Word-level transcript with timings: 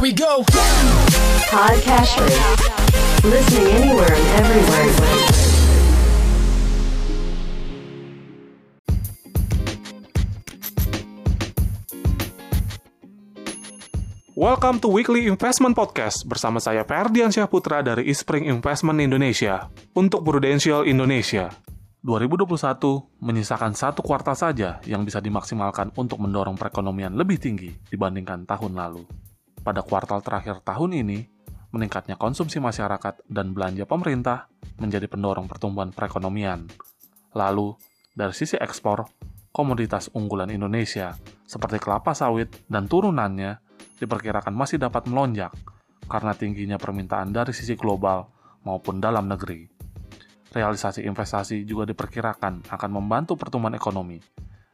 Here 0.00 0.08
we 0.08 0.16
go. 0.16 0.40
Podcasters. 1.52 2.32
Listening 3.20 3.68
anywhere 3.68 4.08
and 4.08 4.26
everywhere. 4.40 4.88
Welcome 14.32 14.80
to 14.80 14.88
Weekly 14.88 15.28
Investment 15.28 15.76
Podcast 15.76 16.24
bersama 16.24 16.64
saya 16.64 16.80
Ferdian 16.88 17.28
Syahputra 17.28 17.84
dari 17.84 18.08
Ispring 18.08 18.48
Investment 18.48 19.04
Indonesia 19.04 19.68
untuk 19.92 20.24
Prudential 20.24 20.88
Indonesia. 20.88 21.52
2021 22.00 22.56
menyisakan 23.20 23.76
satu 23.76 24.00
kuartal 24.00 24.32
saja 24.32 24.80
yang 24.88 25.04
bisa 25.04 25.20
dimaksimalkan 25.20 25.92
untuk 25.92 26.24
mendorong 26.24 26.56
perekonomian 26.56 27.12
lebih 27.12 27.36
tinggi 27.36 27.76
dibandingkan 27.92 28.48
tahun 28.48 28.80
lalu. 28.80 29.04
Pada 29.60 29.84
kuartal 29.84 30.24
terakhir 30.24 30.64
tahun 30.64 31.04
ini, 31.04 31.18
meningkatnya 31.70 32.18
konsumsi 32.18 32.58
masyarakat 32.58 33.28
dan 33.30 33.52
belanja 33.54 33.86
pemerintah 33.86 34.50
menjadi 34.80 35.06
pendorong 35.06 35.46
pertumbuhan 35.46 35.94
perekonomian. 35.94 36.66
Lalu, 37.36 37.76
dari 38.10 38.34
sisi 38.34 38.58
ekspor, 38.58 39.06
komoditas 39.54 40.10
unggulan 40.16 40.50
Indonesia 40.50 41.14
seperti 41.46 41.78
kelapa 41.78 42.14
sawit 42.14 42.66
dan 42.66 42.90
turunannya 42.90 43.58
diperkirakan 44.02 44.54
masih 44.54 44.80
dapat 44.80 45.06
melonjak 45.06 45.54
karena 46.10 46.34
tingginya 46.34 46.78
permintaan 46.80 47.30
dari 47.30 47.54
sisi 47.54 47.78
global 47.78 48.26
maupun 48.66 48.98
dalam 48.98 49.30
negeri. 49.30 49.70
Realisasi 50.50 51.06
investasi 51.06 51.62
juga 51.62 51.86
diperkirakan 51.86 52.66
akan 52.66 52.90
membantu 52.90 53.38
pertumbuhan 53.38 53.78
ekonomi, 53.78 54.18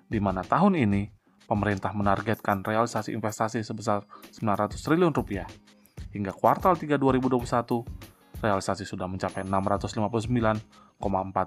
di 0.09 0.17
mana 0.17 0.41
tahun 0.41 0.81
ini 0.81 1.03
pemerintah 1.47 1.95
menargetkan 1.95 2.67
realisasi 2.67 3.15
investasi 3.15 3.63
sebesar 3.63 4.03
900 4.35 4.77
triliun 4.77 5.15
rupiah. 5.15 5.47
Hingga 6.13 6.35
kuartal 6.35 6.75
3 6.77 6.99
2021, 6.99 8.43
realisasi 8.43 8.85
sudah 8.85 9.07
mencapai 9.07 9.47
659,4 9.47 10.61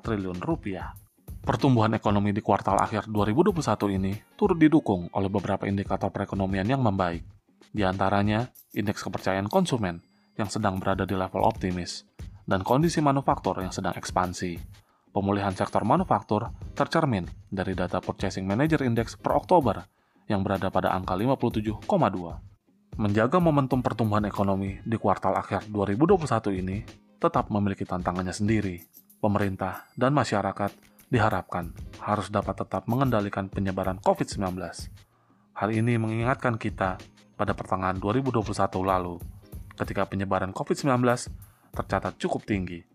triliun 0.02 0.40
rupiah. 0.42 0.96
Pertumbuhan 1.40 1.96
ekonomi 1.96 2.36
di 2.36 2.44
kuartal 2.44 2.80
akhir 2.80 3.08
2021 3.08 3.96
ini 3.96 4.12
turut 4.36 4.60
didukung 4.60 5.08
oleh 5.16 5.32
beberapa 5.32 5.64
indikator 5.66 6.12
perekonomian 6.12 6.68
yang 6.68 6.84
membaik, 6.84 7.24
di 7.70 7.86
antaranya, 7.86 8.50
indeks 8.74 9.06
kepercayaan 9.06 9.46
konsumen 9.46 10.02
yang 10.36 10.50
sedang 10.50 10.82
berada 10.82 11.06
di 11.06 11.14
level 11.14 11.46
optimis, 11.46 12.06
dan 12.50 12.66
kondisi 12.66 13.00
manufaktur 13.00 13.62
yang 13.62 13.70
sedang 13.70 13.94
ekspansi. 13.94 14.58
Pemulihan 15.10 15.54
sektor 15.58 15.82
manufaktur 15.82 16.54
tercermin 16.78 17.26
dari 17.50 17.74
data 17.74 17.98
Purchasing 17.98 18.46
Manager 18.46 18.86
Index 18.86 19.18
per 19.18 19.34
Oktober 19.34 19.82
yang 20.30 20.46
berada 20.46 20.70
pada 20.70 20.94
angka 20.94 21.18
57,2. 21.18 21.82
Menjaga 23.02 23.42
momentum 23.42 23.82
pertumbuhan 23.82 24.30
ekonomi 24.30 24.78
di 24.86 24.98
kuartal 25.02 25.34
akhir 25.34 25.66
2021 25.74 26.62
ini 26.62 26.78
tetap 27.18 27.50
memiliki 27.50 27.90
tantangannya 27.90 28.36
sendiri. 28.36 28.86
Pemerintah 29.18 29.90
dan 29.98 30.14
masyarakat 30.14 30.72
diharapkan 31.10 31.74
harus 32.06 32.30
dapat 32.30 32.62
tetap 32.62 32.86
mengendalikan 32.86 33.50
penyebaran 33.50 33.98
COVID-19. 34.00 34.62
Hal 35.58 35.70
ini 35.74 35.98
mengingatkan 35.98 36.56
kita 36.56 37.02
pada 37.34 37.52
pertengahan 37.58 37.98
2021 37.98 38.46
lalu, 38.86 39.18
ketika 39.76 40.06
penyebaran 40.06 40.54
COVID-19 40.54 41.02
tercatat 41.74 42.14
cukup 42.22 42.46
tinggi, 42.46 42.86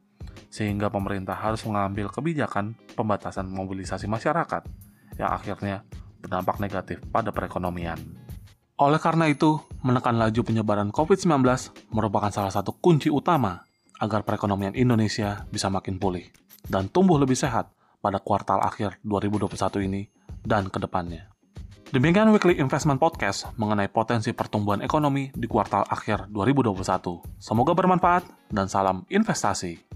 sehingga 0.54 0.86
pemerintah 0.86 1.34
harus 1.34 1.66
mengambil 1.66 2.06
kebijakan 2.14 2.78
pembatasan 2.94 3.50
mobilisasi 3.50 4.06
masyarakat 4.06 4.62
yang 5.18 5.34
akhirnya 5.34 5.82
berdampak 6.22 6.62
negatif 6.62 7.02
pada 7.10 7.34
perekonomian. 7.34 7.98
Oleh 8.78 9.02
karena 9.02 9.26
itu, 9.26 9.58
menekan 9.82 10.14
laju 10.14 10.40
penyebaran 10.46 10.94
COVID-19 10.94 11.42
merupakan 11.90 12.30
salah 12.30 12.54
satu 12.54 12.70
kunci 12.78 13.10
utama 13.10 13.66
agar 13.98 14.22
perekonomian 14.22 14.78
Indonesia 14.78 15.42
bisa 15.50 15.66
makin 15.70 15.98
pulih 15.98 16.30
dan 16.70 16.86
tumbuh 16.86 17.18
lebih 17.18 17.34
sehat 17.34 17.74
pada 17.98 18.22
kuartal 18.22 18.62
akhir 18.62 19.02
2021 19.02 19.86
ini 19.90 20.02
dan 20.46 20.70
ke 20.70 20.78
depannya. 20.78 21.34
Demikian 21.94 22.34
Weekly 22.34 22.58
Investment 22.58 22.98
Podcast 22.98 23.54
mengenai 23.54 23.86
potensi 23.86 24.34
pertumbuhan 24.34 24.82
ekonomi 24.82 25.30
di 25.30 25.46
kuartal 25.46 25.86
akhir 25.86 26.26
2021. 26.34 27.38
Semoga 27.38 27.70
bermanfaat 27.70 28.26
dan 28.50 28.66
salam 28.66 29.06
investasi. 29.06 29.93